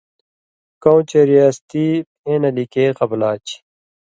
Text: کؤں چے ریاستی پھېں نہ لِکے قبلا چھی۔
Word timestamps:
کؤں 0.83 1.01
چے 1.09 1.19
ریاستی 1.31 1.85
پھېں 2.19 2.37
نہ 2.41 2.49
لِکے 2.55 2.85
قبلا 2.99 3.31
چھی۔ 3.45 3.57